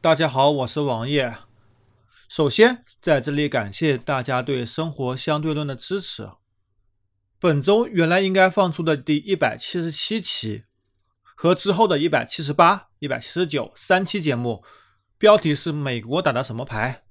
[0.00, 1.38] 大家好，我是王爷。
[2.28, 6.30] 首先，在这里感谢大家对《生活相对论》的支持。
[7.40, 10.62] 本周原来应该放出的第一百七十七期
[11.34, 14.62] 和之后的一百七十八、一百七十九三期节目，
[15.18, 17.02] 标题是“美国打的什么牌”，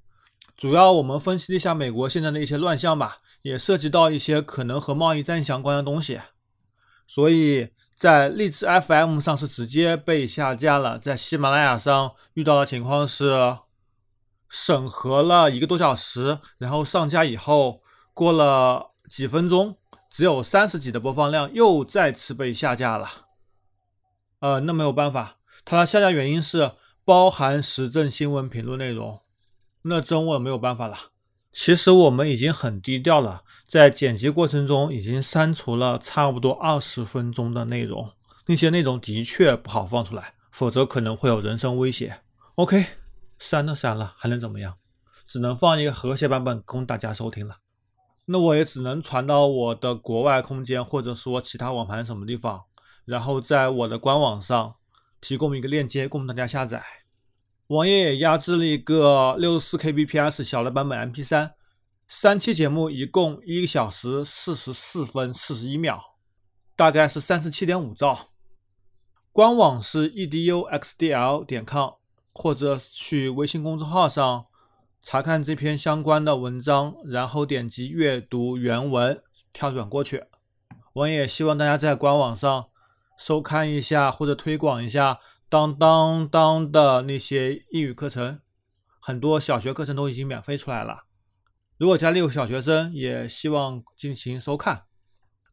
[0.56, 6.22] 主要我们分析一下美国现在的一些乱象吧，也涉及到一些可能和贸易战相关的东西，
[7.08, 7.70] 所以。
[7.98, 13.58] 在荔枝 FM 上是直接被下架了，在喜马拉雅上遇到的情况是
[14.48, 17.82] 审核了一个多小时，然后上架以后
[18.14, 19.80] 过了几分钟，
[20.12, 23.10] 只有三十几的播放量，又再次被下架了。
[24.42, 29.24] 呃，那没有办法，它的下架原因是包含时政新闻评论内容，
[29.82, 30.96] 那真我没有办法了。
[31.60, 38.12] 其实我们已经很低调了，在剪辑过程中已经删除了差不多二十分钟的内容，
[38.46, 42.22] 那些内容的确不好放出来，否则可能会有人身威胁。
[42.56, 42.86] OK，
[43.40, 44.76] 删了删了，还能怎么样？
[45.28, 47.58] 只能放一个和谐版本供大家收听了。
[48.26, 52.66] 那我也只能传到我的国外空间，或者说其他网盘什么地方，
[53.04, 54.76] 然后在我的官网上
[55.20, 56.84] 提供一个链接供大家下载。
[57.68, 61.52] 网页也压制了一个六十四 Kbps 小的版本 MP3，
[62.08, 66.00] 三期节目一共一个小时四十四分四十一秒，
[66.78, 68.30] 大概是三十七点五兆。
[69.34, 71.96] 官网是 eduxdl 点 com，
[72.32, 74.46] 或者去微信公众号上
[75.04, 79.22] 查看这篇相关的文章，然后点击阅读原文，
[79.52, 80.24] 跳转过去。
[80.94, 82.68] 我也希望大家在官网上
[83.20, 85.20] 收看一下或者推广一下。
[85.50, 88.42] 当当当的那些英语课程，
[89.00, 91.06] 很多小学课程都已经免费出来了。
[91.78, 94.84] 如果家里有小学生，也希望进行收看，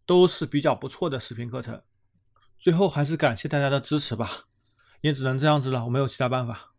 [0.04, 1.80] 都是比较不错的视频课程。
[2.58, 4.46] 最后还是感谢大家的支持吧，
[5.00, 6.73] 也只能这样子了，我没有其他办法。